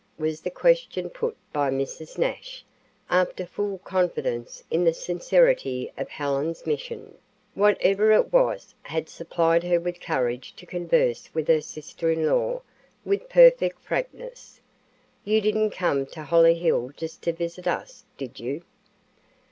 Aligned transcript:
was 0.17 0.41
the 0.41 0.49
question 0.49 1.11
put 1.11 1.37
by 1.53 1.69
Mrs. 1.69 2.17
Nash, 2.17 2.65
after 3.07 3.45
full 3.45 3.77
confidence 3.83 4.63
in 4.71 4.83
the 4.83 4.95
sincerity 4.95 5.93
of 5.95 6.09
Helen's 6.09 6.65
mission, 6.65 7.15
whatever 7.53 8.11
it 8.11 8.33
was, 8.33 8.73
had 8.81 9.07
supplied 9.09 9.61
her 9.63 9.79
with 9.79 9.99
courage 10.01 10.55
to 10.55 10.65
converse 10.65 11.29
with 11.35 11.47
her 11.47 11.61
sister 11.61 12.09
in 12.09 12.25
law 12.25 12.63
with 13.05 13.29
perfect 13.29 13.79
frankness. 13.79 14.59
"You 15.23 15.39
didn't 15.39 15.69
come 15.69 16.07
to 16.07 16.23
Hollyhill 16.23 16.93
just 16.97 17.21
to 17.25 17.31
visit 17.31 17.67
us, 17.67 18.03
did 18.17 18.39
you?" 18.39 18.63